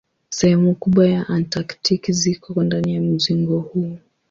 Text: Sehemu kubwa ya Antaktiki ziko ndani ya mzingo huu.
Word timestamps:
Sehemu 0.29 0.75
kubwa 0.75 1.07
ya 1.09 1.27
Antaktiki 1.27 2.13
ziko 2.13 2.63
ndani 2.63 2.93
ya 2.95 3.01
mzingo 3.01 3.59
huu. 3.59 3.97